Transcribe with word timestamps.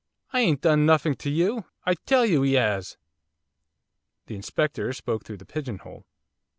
I 0.33 0.39
ain't 0.39 0.61
done 0.61 0.87
nuffink 0.87 1.19
to 1.19 1.29
you! 1.29 1.65
I 1.85 1.93
tell 1.93 2.25
you 2.25 2.43
'e 2.43 2.57
'as!' 2.57 2.97
The 4.25 4.33
Inspector 4.35 4.93
spoke 4.93 5.23
through 5.23 5.37
the 5.37 5.45
pigeon 5.45 5.77
hole. 5.77 6.07